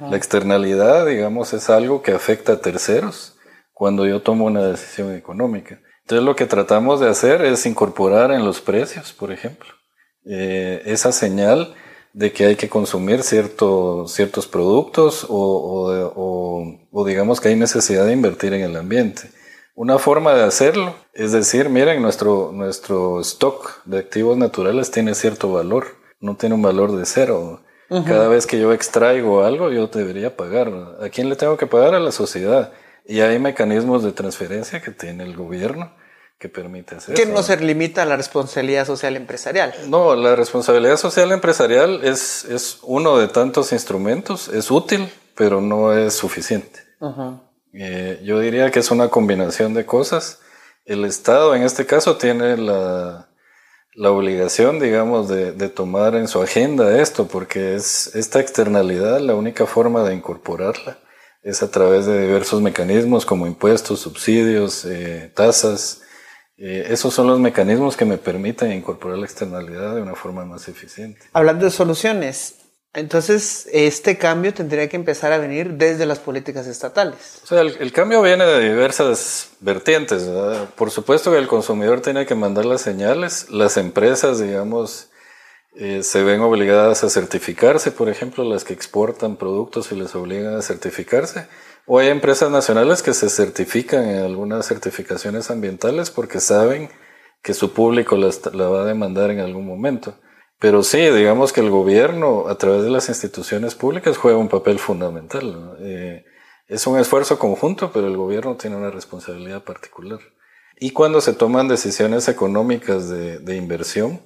La 0.00 0.16
externalidad, 0.16 1.04
digamos, 1.04 1.52
es 1.52 1.68
algo 1.68 2.00
que 2.00 2.12
afecta 2.12 2.52
a 2.52 2.60
terceros 2.60 3.33
cuando 3.74 4.06
yo 4.06 4.22
tomo 4.22 4.46
una 4.46 4.66
decisión 4.66 5.14
económica. 5.14 5.80
Entonces 6.00 6.24
lo 6.24 6.34
que 6.34 6.46
tratamos 6.46 7.00
de 7.00 7.10
hacer 7.10 7.42
es 7.42 7.66
incorporar 7.66 8.30
en 8.30 8.44
los 8.44 8.62
precios, 8.62 9.12
por 9.12 9.32
ejemplo, 9.32 9.68
eh, 10.24 10.80
esa 10.86 11.12
señal 11.12 11.74
de 12.14 12.32
que 12.32 12.46
hay 12.46 12.56
que 12.56 12.70
consumir 12.70 13.22
ciertos 13.22 14.12
ciertos 14.12 14.46
productos 14.46 15.26
o, 15.28 16.86
o 16.90 17.04
digamos 17.04 17.40
que 17.40 17.48
hay 17.48 17.56
necesidad 17.56 18.06
de 18.06 18.12
invertir 18.12 18.54
en 18.54 18.62
el 18.62 18.76
ambiente. 18.76 19.28
Una 19.76 19.98
forma 19.98 20.34
de 20.34 20.44
hacerlo 20.44 20.94
es 21.12 21.32
decir, 21.32 21.68
miren, 21.68 22.00
nuestro, 22.00 22.52
nuestro 22.52 23.20
stock 23.20 23.84
de 23.84 23.98
activos 23.98 24.36
naturales 24.36 24.92
tiene 24.92 25.14
cierto 25.14 25.52
valor, 25.52 25.96
no 26.20 26.36
tiene 26.36 26.54
un 26.54 26.62
valor 26.62 26.92
de 26.96 27.04
cero. 27.06 27.60
Cada 28.06 28.26
vez 28.26 28.46
que 28.46 28.58
yo 28.58 28.72
extraigo 28.72 29.44
algo, 29.44 29.70
yo 29.70 29.86
debería 29.86 30.36
pagar. 30.36 30.96
¿A 31.00 31.08
quién 31.10 31.28
le 31.28 31.36
tengo 31.36 31.56
que 31.56 31.68
pagar? 31.68 31.94
A 31.94 32.00
la 32.00 32.10
sociedad. 32.10 32.72
Y 33.04 33.20
hay 33.20 33.38
mecanismos 33.38 34.02
de 34.02 34.12
transferencia 34.12 34.80
que 34.80 34.90
tiene 34.90 35.24
el 35.24 35.36
gobierno 35.36 35.92
que 36.38 36.48
permite 36.48 36.96
hacer 36.96 37.14
Que 37.14 37.26
no 37.26 37.42
se 37.42 37.56
limita 37.58 38.02
a 38.02 38.04
la 38.04 38.16
responsabilidad 38.16 38.86
social 38.86 39.16
empresarial. 39.16 39.74
No, 39.88 40.14
la 40.14 40.34
responsabilidad 40.34 40.96
social 40.96 41.32
empresarial 41.32 42.04
es, 42.04 42.44
es 42.44 42.78
uno 42.82 43.18
de 43.18 43.28
tantos 43.28 43.72
instrumentos, 43.72 44.48
es 44.48 44.70
útil, 44.70 45.08
pero 45.34 45.60
no 45.60 45.96
es 45.96 46.14
suficiente. 46.14 46.80
Eh, 47.72 48.20
yo 48.24 48.40
diría 48.40 48.70
que 48.70 48.80
es 48.80 48.90
una 48.90 49.08
combinación 49.08 49.74
de 49.74 49.84
cosas. 49.84 50.40
El 50.84 51.04
Estado 51.04 51.54
en 51.54 51.62
este 51.62 51.86
caso 51.86 52.16
tiene 52.16 52.56
la, 52.56 53.28
la 53.94 54.10
obligación, 54.10 54.80
digamos, 54.80 55.28
de, 55.28 55.52
de, 55.52 55.68
tomar 55.68 56.14
en 56.14 56.28
su 56.28 56.42
agenda 56.42 56.98
esto, 57.00 57.26
porque 57.26 57.74
es 57.74 58.14
esta 58.14 58.40
externalidad 58.40 59.20
la 59.20 59.34
única 59.34 59.66
forma 59.66 60.02
de 60.04 60.14
incorporarla. 60.14 60.98
Es 61.44 61.62
a 61.62 61.70
través 61.70 62.06
de 62.06 62.22
diversos 62.22 62.60
mecanismos 62.60 63.24
como 63.24 63.46
impuestos, 63.46 64.00
subsidios, 64.00 64.84
eh, 64.86 65.30
tasas. 65.34 66.00
Eh, 66.56 66.86
esos 66.88 67.14
son 67.14 67.26
los 67.26 67.38
mecanismos 67.38 67.96
que 67.96 68.04
me 68.04 68.18
permiten 68.18 68.72
incorporar 68.72 69.18
la 69.18 69.26
externalidad 69.26 69.94
de 69.94 70.02
una 70.02 70.14
forma 70.14 70.44
más 70.44 70.66
eficiente. 70.68 71.20
Hablando 71.32 71.66
de 71.66 71.70
soluciones, 71.70 72.54
entonces, 72.94 73.68
este 73.72 74.16
cambio 74.18 74.54
tendría 74.54 74.88
que 74.88 74.94
empezar 74.94 75.32
a 75.32 75.38
venir 75.38 75.72
desde 75.72 76.06
las 76.06 76.20
políticas 76.20 76.68
estatales. 76.68 77.40
O 77.42 77.46
sea, 77.46 77.60
el, 77.60 77.92
cambio 77.92 78.22
viene 78.22 78.46
de 78.46 78.70
diversas 78.70 79.48
vertientes. 79.58 80.30
Por 80.76 80.92
supuesto 80.92 81.32
que 81.32 81.38
el 81.38 81.48
consumidor 81.48 82.00
tiene 82.02 82.24
que 82.24 82.36
mandar 82.36 82.64
las 82.64 82.82
señales. 82.82 83.50
Las 83.50 83.76
empresas, 83.78 84.38
digamos, 84.38 85.08
eh, 85.76 86.04
se 86.04 86.22
ven 86.22 86.40
obligadas 86.40 87.02
a 87.02 87.10
certificarse, 87.10 87.90
por 87.90 88.08
ejemplo, 88.08 88.44
las 88.44 88.64
que 88.64 88.72
exportan 88.72 89.36
productos 89.36 89.90
y 89.90 89.96
les 89.96 90.14
obligan 90.14 90.54
a 90.54 90.62
certificarse. 90.62 91.48
O 91.86 91.98
hay 91.98 92.08
empresas 92.08 92.50
nacionales 92.50 93.02
que 93.02 93.12
se 93.12 93.28
certifican 93.28 94.08
en 94.08 94.24
algunas 94.24 94.66
certificaciones 94.66 95.50
ambientales 95.50 96.10
porque 96.10 96.40
saben 96.40 96.90
que 97.42 97.54
su 97.54 97.72
público 97.72 98.16
la 98.16 98.68
va 98.68 98.82
a 98.82 98.86
demandar 98.86 99.30
en 99.30 99.40
algún 99.40 99.66
momento. 99.66 100.18
Pero 100.60 100.82
sí, 100.82 100.98
digamos 101.10 101.52
que 101.52 101.60
el 101.60 101.70
gobierno 101.70 102.48
a 102.48 102.56
través 102.56 102.84
de 102.84 102.90
las 102.90 103.08
instituciones 103.08 103.74
públicas 103.74 104.16
juega 104.16 104.38
un 104.38 104.48
papel 104.48 104.78
fundamental. 104.78 105.76
Eh, 105.80 106.24
es 106.68 106.86
un 106.86 106.98
esfuerzo 106.98 107.38
conjunto, 107.38 107.90
pero 107.92 108.06
el 108.06 108.16
gobierno 108.16 108.56
tiene 108.56 108.76
una 108.76 108.90
responsabilidad 108.90 109.64
particular. 109.64 110.20
Y 110.78 110.92
cuando 110.92 111.20
se 111.20 111.34
toman 111.34 111.68
decisiones 111.68 112.28
económicas 112.28 113.10
de, 113.10 113.40
de 113.40 113.56
inversión 113.56 114.22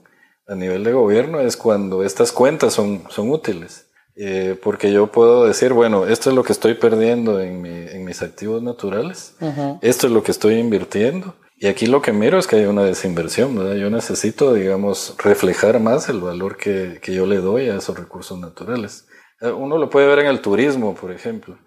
a 0.49 0.55
nivel 0.55 0.83
de 0.85 0.93
gobierno 0.93 1.41
es 1.41 1.57
cuando 1.57 2.03
estas 2.03 2.33
cuentas 2.33 2.75
son, 2.75 3.03
son 3.11 3.31
útiles. 3.31 3.87
Eh, 4.17 4.59
porque 4.61 4.91
yo 4.91 5.07
puedo 5.13 5.45
decir, 5.45 5.73
bueno, 5.73 6.07
esto 6.07 6.31
es 6.31 6.35
lo 6.35 6.43
que 6.43 6.53
estoy 6.53 6.75
perdiendo 6.75 7.41
en, 7.41 7.63
mi, 7.63 7.69
en 7.69 8.05
mis 8.05 8.21
activos 8.21 8.61
naturales, 8.63 9.37
esto 9.81 10.07
es 10.09 10.13
lo 10.13 10.25
que 10.25 10.33
estoy 10.33 10.55
invirtiendo 10.55 11.37
y 11.61 11.67
aquí 11.67 11.87
lo 11.87 12.01
que 12.03 12.13
miro 12.13 12.39
es 12.39 12.47
que 12.47 12.55
hay 12.55 12.67
una 12.67 12.85
desinversión, 12.85 13.57
¿verdad? 13.57 13.75
Yo 13.75 13.91
necesito, 13.91 14.55
digamos, 14.55 15.17
reflejar 15.19 15.81
más 15.81 16.09
el 16.09 16.21
valor 16.21 16.57
que, 16.57 17.01
que 17.03 17.13
yo 17.13 17.27
le 17.27 17.39
doy 17.39 17.69
a 17.69 17.77
esos 17.77 17.99
recursos 17.99 18.39
naturales. 18.39 19.09
Eh, 19.41 19.51
uno 19.51 19.77
lo 19.77 19.91
puede 19.91 20.07
ver 20.07 20.21
en 20.21 20.27
el 20.27 20.41
turismo, 20.41 20.95
por 20.95 21.11
ejemplo. 21.11 21.59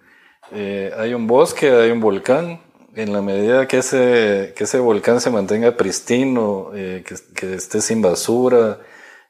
Eh, 0.54 0.94
hay 0.98 1.14
un 1.14 1.28
bosque, 1.28 1.72
hay 1.72 1.92
un 1.92 2.00
volcán. 2.00 2.62
En 2.96 3.14
la 3.14 3.22
medida 3.22 3.68
que 3.68 3.78
ese, 3.78 4.54
que 4.56 4.66
ese 4.66 4.80
volcán 4.80 5.22
se 5.22 5.30
mantenga 5.30 5.78
pristino, 5.78 6.72
eh, 6.74 7.04
que, 7.06 7.16
que, 7.34 7.56
esté 7.56 7.82
sin 7.82 8.02
basura, 8.02 8.80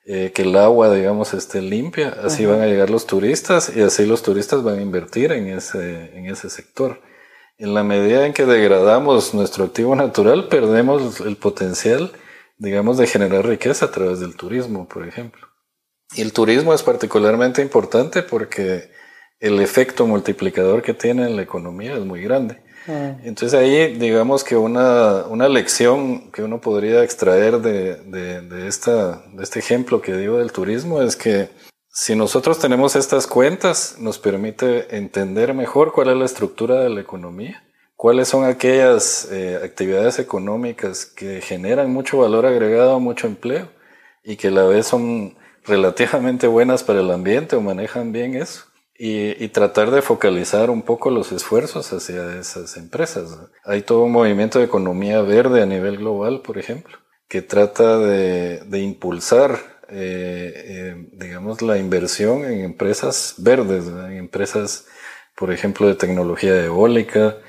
eh, 0.06 0.32
que 0.34 0.42
el 0.42 0.56
agua, 0.56 0.94
digamos, 0.94 1.34
esté 1.34 1.62
limpia, 1.62 2.18
así 2.24 2.46
van 2.46 2.62
a 2.62 2.66
llegar 2.66 2.90
los 2.90 3.06
turistas 3.06 3.72
y 3.76 3.82
así 3.82 4.06
los 4.06 4.24
turistas 4.24 4.64
van 4.64 4.80
a 4.80 4.82
invertir 4.82 5.32
en 5.32 5.48
ese, 5.48 6.18
en 6.18 6.26
ese 6.26 6.50
sector 6.50 7.00
en 7.62 7.76
la 7.76 7.84
medida 7.84 8.26
en 8.26 8.34
que 8.34 8.46
degradamos 8.48 9.36
nuestro 9.36 9.66
activo 9.66 9.96
natural, 9.96 10.48
perdemos 10.48 11.22
el 11.22 11.38
potencial, 11.38 12.12
digamos, 12.58 12.98
de 12.98 13.06
generar 13.06 13.46
riqueza 13.46 13.86
a 13.86 13.92
través 13.92 14.20
del 14.20 14.36
turismo, 14.36 14.88
por 14.88 15.08
ejemplo. 15.08 15.48
Y 16.16 16.22
el 16.22 16.34
turismo 16.34 16.74
es 16.74 16.82
particularmente 16.82 17.62
importante 17.62 18.24
porque 18.24 18.90
el 19.40 19.60
efecto 19.60 20.08
multiplicador 20.08 20.82
que 20.82 20.96
tiene 20.96 21.28
en 21.28 21.36
la 21.36 21.44
economía 21.44 21.94
es 21.94 22.04
muy 22.04 22.24
grande. 22.24 22.64
Mm. 22.88 23.26
Entonces 23.28 23.54
ahí 23.54 23.96
digamos 23.96 24.44
que 24.44 24.58
una, 24.58 25.26
una, 25.28 25.48
lección 25.50 26.32
que 26.32 26.44
uno 26.44 26.62
podría 26.62 27.04
extraer 27.04 27.60
de, 27.60 27.96
de, 27.96 28.42
de, 28.42 28.68
esta, 28.68 29.24
de 29.34 29.44
este 29.44 29.60
ejemplo 29.60 30.02
que 30.02 30.16
digo 30.18 30.38
del 30.38 30.52
turismo 30.52 31.02
es 31.02 31.16
que 31.16 31.50
si 31.94 32.16
nosotros 32.16 32.58
tenemos 32.58 32.96
estas 32.96 33.28
cuentas, 33.28 33.98
nos 34.00 34.18
permite 34.18 34.96
entender 34.96 35.54
mejor 35.54 35.92
cuál 35.92 36.10
es 36.10 36.18
la 36.18 36.26
estructura 36.26 36.80
de 36.80 36.90
la 36.90 37.02
economía, 37.02 37.64
cuáles 37.98 38.30
son 38.30 38.46
aquellas 38.46 39.28
eh, 39.30 39.60
actividades 39.62 40.18
económicas 40.18 41.06
que 41.06 41.42
generan 41.42 41.92
mucho 41.92 42.20
valor 42.20 42.46
agregado, 42.46 43.00
mucho 43.02 43.28
empleo 43.28 43.70
y 44.24 44.38
que 44.38 44.48
a 44.48 44.52
la 44.52 44.64
vez 44.64 44.88
son 44.88 45.36
relativamente 45.66 46.48
buenas 46.48 46.84
para 46.84 47.02
el 47.02 47.12
ambiente 47.12 47.58
o 47.58 47.62
manejan 47.62 48.14
bien 48.14 48.36
eso. 48.36 48.71
Y, 48.98 49.48
tratar 49.48 49.90
de 49.90 50.04
focalizar 50.04 50.70
un 50.70 50.84
poco 50.84 51.10
los 51.10 51.32
esfuerzos 51.32 51.92
hacia 51.92 52.40
esas 52.40 52.78
empresas. 52.78 53.36
Hay 53.66 53.82
todo 53.82 54.04
un 54.04 54.12
movimiento 54.12 54.60
de 54.60 54.66
economía 54.66 55.22
verde 55.22 55.64
a 55.64 55.66
nivel 55.66 55.98
global, 55.98 56.42
por 56.42 56.60
ejemplo, 56.60 57.00
que 57.28 57.42
trata 57.42 57.98
de, 57.98 58.60
de 58.60 58.80
impulsar 58.80 59.60
eh, 59.94 60.54
eh, 60.56 61.10
digamos, 61.12 61.62
la 61.62 61.78
inversión 61.78 62.46
en 62.46 62.64
empresas 62.64 63.36
verdes, 63.40 63.88
en 63.88 64.14
empresas, 64.14 64.86
por 65.36 65.52
ejemplo, 65.52 65.86
de 65.86 65.96
tecnología 65.96 66.64
eólica, 66.64 67.40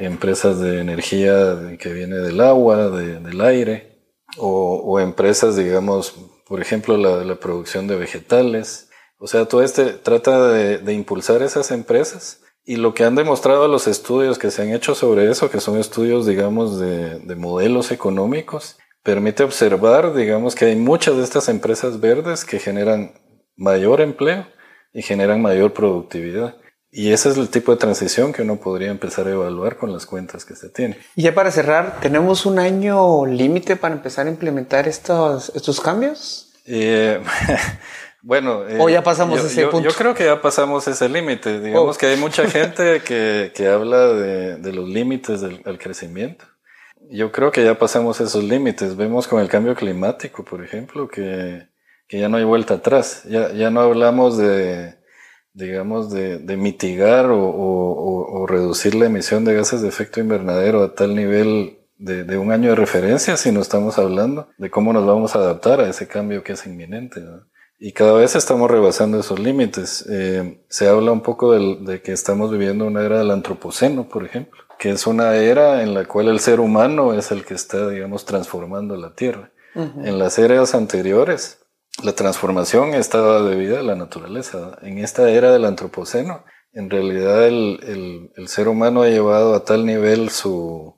empresas 0.00 0.60
de 0.60 0.80
energía 0.80 1.76
que 1.78 1.92
viene 1.92 2.16
del 2.16 2.40
agua, 2.40 2.88
del 2.88 3.40
aire, 3.42 3.98
o, 4.38 4.98
empresas, 4.98 5.56
digamos, 5.56 6.14
por 6.46 6.62
ejemplo, 6.62 6.96
la, 6.96 7.34
producción 7.34 7.86
de 7.86 7.96
vegetales. 7.96 8.89
O 9.22 9.26
sea, 9.26 9.44
todo 9.44 9.62
este 9.62 9.92
trata 9.92 10.48
de, 10.48 10.92
impulsar 10.94 11.42
esas 11.42 11.70
empresas 11.70 12.40
y 12.64 12.76
lo 12.76 12.94
que 12.94 13.04
han 13.04 13.14
demostrado 13.14 13.68
los 13.68 13.86
estudios 13.86 14.38
que 14.38 14.50
se 14.50 14.62
han 14.62 14.72
hecho 14.72 14.94
sobre 14.94 15.30
eso, 15.30 15.50
que 15.50 15.60
son 15.60 15.78
estudios, 15.78 16.26
digamos, 16.26 16.80
de, 16.80 17.18
de 17.18 17.36
modelos 17.36 17.92
económicos, 17.92 18.78
permite 19.02 19.42
observar, 19.42 20.14
digamos, 20.14 20.54
que 20.54 20.64
hay 20.64 20.76
muchas 20.76 21.16
de 21.16 21.24
estas 21.24 21.50
empresas 21.50 22.00
verdes 22.00 22.46
que 22.46 22.58
generan 22.58 23.12
mayor 23.56 24.00
empleo 24.00 24.46
y 24.94 25.02
generan 25.02 25.42
mayor 25.42 25.74
productividad. 25.74 26.56
Y 26.90 27.12
ese 27.12 27.28
es 27.28 27.36
el 27.36 27.50
tipo 27.50 27.72
de 27.72 27.78
transición 27.78 28.32
que 28.32 28.42
uno 28.42 28.56
podría 28.56 28.90
empezar 28.90 29.26
a 29.26 29.32
evaluar 29.32 29.76
con 29.76 29.92
las 29.92 30.06
cuentas 30.06 30.46
que 30.46 30.56
se 30.56 30.70
tiene. 30.70 30.98
Y 31.14 31.22
ya 31.22 31.34
para 31.34 31.50
cerrar, 31.50 32.00
¿tenemos 32.00 32.46
un 32.46 32.58
año 32.58 33.26
límite 33.26 33.76
para 33.76 33.94
empezar 33.94 34.26
a 34.26 34.30
implementar 34.30 34.88
estos, 34.88 35.52
estos 35.54 35.78
cambios? 35.78 36.52
Eh, 36.66 37.20
bueno, 38.22 38.62
o 38.78 38.88
ya 38.88 39.02
pasamos 39.02 39.42
ese 39.44 39.66
punto. 39.66 39.88
Yo 39.88 39.94
creo 39.94 40.14
que 40.14 40.24
ya 40.24 40.40
pasamos 40.40 40.86
ese 40.88 41.08
límite. 41.08 41.60
Digamos 41.60 41.96
oh. 41.96 41.98
que 41.98 42.06
hay 42.06 42.16
mucha 42.16 42.48
gente 42.50 43.00
que, 43.00 43.52
que 43.54 43.68
habla 43.68 44.08
de, 44.08 44.56
de 44.56 44.72
los 44.72 44.88
límites 44.88 45.40
del, 45.40 45.62
del 45.62 45.78
crecimiento 45.78 46.44
yo 47.10 47.32
creo 47.32 47.50
que 47.50 47.64
ya 47.64 47.78
pasamos 47.78 48.20
esos 48.20 48.44
límites. 48.44 48.96
Vemos 48.96 49.26
con 49.26 49.40
el 49.40 49.48
cambio 49.48 49.74
climático, 49.74 50.44
por 50.44 50.62
ejemplo, 50.64 51.08
que, 51.08 51.68
que 52.06 52.20
ya 52.20 52.28
no 52.28 52.36
hay 52.36 52.44
vuelta 52.44 52.74
atrás. 52.74 53.24
Ya, 53.24 53.52
ya 53.52 53.70
no 53.70 53.80
hablamos 53.80 54.38
de, 54.38 54.96
digamos, 55.52 56.10
de, 56.10 56.56
mitigar 56.56 57.26
o, 57.30 58.46
reducir 58.48 58.94
la 58.94 59.06
emisión 59.06 59.44
de 59.44 59.54
gases 59.54 59.82
de 59.82 59.88
efecto 59.88 60.20
invernadero 60.20 60.82
a 60.82 60.94
tal 60.94 61.14
nivel 61.14 61.78
de, 61.98 62.38
un 62.38 62.50
año 62.50 62.70
de 62.70 62.76
referencia, 62.76 63.36
si 63.36 63.52
no 63.52 63.60
estamos 63.60 63.98
hablando 63.98 64.48
de 64.58 64.70
cómo 64.70 64.92
nos 64.92 65.06
vamos 65.06 65.36
a 65.36 65.40
adaptar 65.40 65.80
a 65.80 65.88
ese 65.88 66.08
cambio 66.08 66.42
que 66.42 66.52
es 66.52 66.66
inminente. 66.66 67.20
Y 67.82 67.92
cada 67.92 68.12
vez 68.12 68.36
estamos 68.36 68.70
rebasando 68.70 69.18
esos 69.18 69.38
límites. 69.38 70.06
Eh, 70.10 70.62
se 70.68 70.86
habla 70.86 71.12
un 71.12 71.22
poco 71.22 71.52
de 71.52 72.02
que 72.02 72.12
estamos 72.12 72.50
viviendo 72.50 72.86
una 72.86 73.02
era 73.02 73.18
del 73.18 73.30
antropoceno, 73.30 74.06
por 74.06 74.22
ejemplo, 74.22 74.60
que 74.78 74.90
es 74.90 75.06
una 75.06 75.34
era 75.36 75.82
en 75.82 75.94
la 75.94 76.04
cual 76.04 76.28
el 76.28 76.40
ser 76.40 76.60
humano 76.60 77.14
es 77.14 77.30
el 77.30 77.42
que 77.46 77.54
está, 77.54 77.88
digamos, 77.88 78.26
transformando 78.26 78.96
la 78.96 79.14
Tierra. 79.14 79.50
En 79.74 80.18
las 80.18 80.38
eras 80.38 80.74
anteriores, 80.74 81.60
la 82.02 82.12
transformación 82.12 82.92
estaba 82.92 83.40
debida 83.42 83.80
a 83.80 83.82
la 83.82 83.94
naturaleza. 83.94 84.76
En 84.82 84.98
esta 84.98 85.30
era 85.30 85.50
del 85.50 85.64
antropoceno, 85.64 86.44
en 86.72 86.90
realidad 86.90 87.46
el, 87.46 88.30
ser 88.46 88.68
humano 88.68 89.02
ha 89.02 89.08
llevado 89.08 89.54
a 89.54 89.64
tal 89.64 89.86
nivel 89.86 90.28
su, 90.28 90.96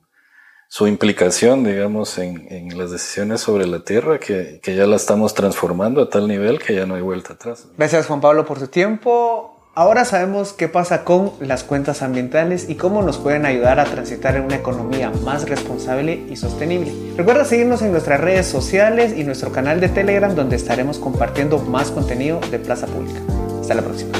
implicación, 0.81 1.63
digamos, 1.63 2.17
en, 2.17 2.77
las 2.77 2.91
decisiones 2.91 3.41
sobre 3.41 3.67
la 3.67 3.83
Tierra 3.83 4.19
que, 4.19 4.59
que, 4.61 4.75
ya 4.75 4.87
la 4.87 4.95
estamos 4.95 5.33
transformando 5.33 6.01
a 6.01 6.09
tal 6.09 6.27
nivel 6.27 6.59
que 6.59 6.75
ya 6.75 6.85
no 6.85 6.95
hay 6.95 7.01
vuelta 7.01 7.33
atrás. 7.33 7.67
Gracias 7.77 8.07
Juan 8.07 8.21
Pablo 8.21 8.45
por 8.45 8.59
tu 8.59 8.67
tiempo. 8.67 9.53
Ahora 9.75 10.05
sabemos 10.05 10.53
qué 10.53 10.67
pasa 10.67 11.03
con 11.03 11.31
las 11.39 11.63
cuentas 11.63 12.03
ambientales 12.03 12.69
y 12.69 12.75
cómo 12.75 13.01
nos 13.01 13.17
pueden 13.17 13.47
ayudar 13.47 13.79
a 13.79 13.85
transitar 13.85 14.35
en 14.35 14.43
una 14.43 14.57
economía 14.57 15.11
más 15.23 15.49
responsable 15.49 16.25
y 16.29 16.35
sostenible. 16.35 16.93
Recuerda 17.17 17.43
seguirnos 17.43 17.81
en 17.81 17.91
nuestras 17.91 18.21
redes 18.21 18.45
sociales 18.45 19.15
y 19.17 19.23
nuestro 19.23 19.51
canal 19.51 19.79
de 19.79 19.89
Telegram 19.89 20.35
donde 20.35 20.57
estaremos 20.57 20.99
compartiendo 20.99 21.57
más 21.57 21.89
contenido 21.89 22.39
de 22.51 22.59
Plaza 22.59 22.85
Pública. 22.85 23.19
Hasta 23.61 23.73
la 23.73 23.81
próxima. 23.81 24.11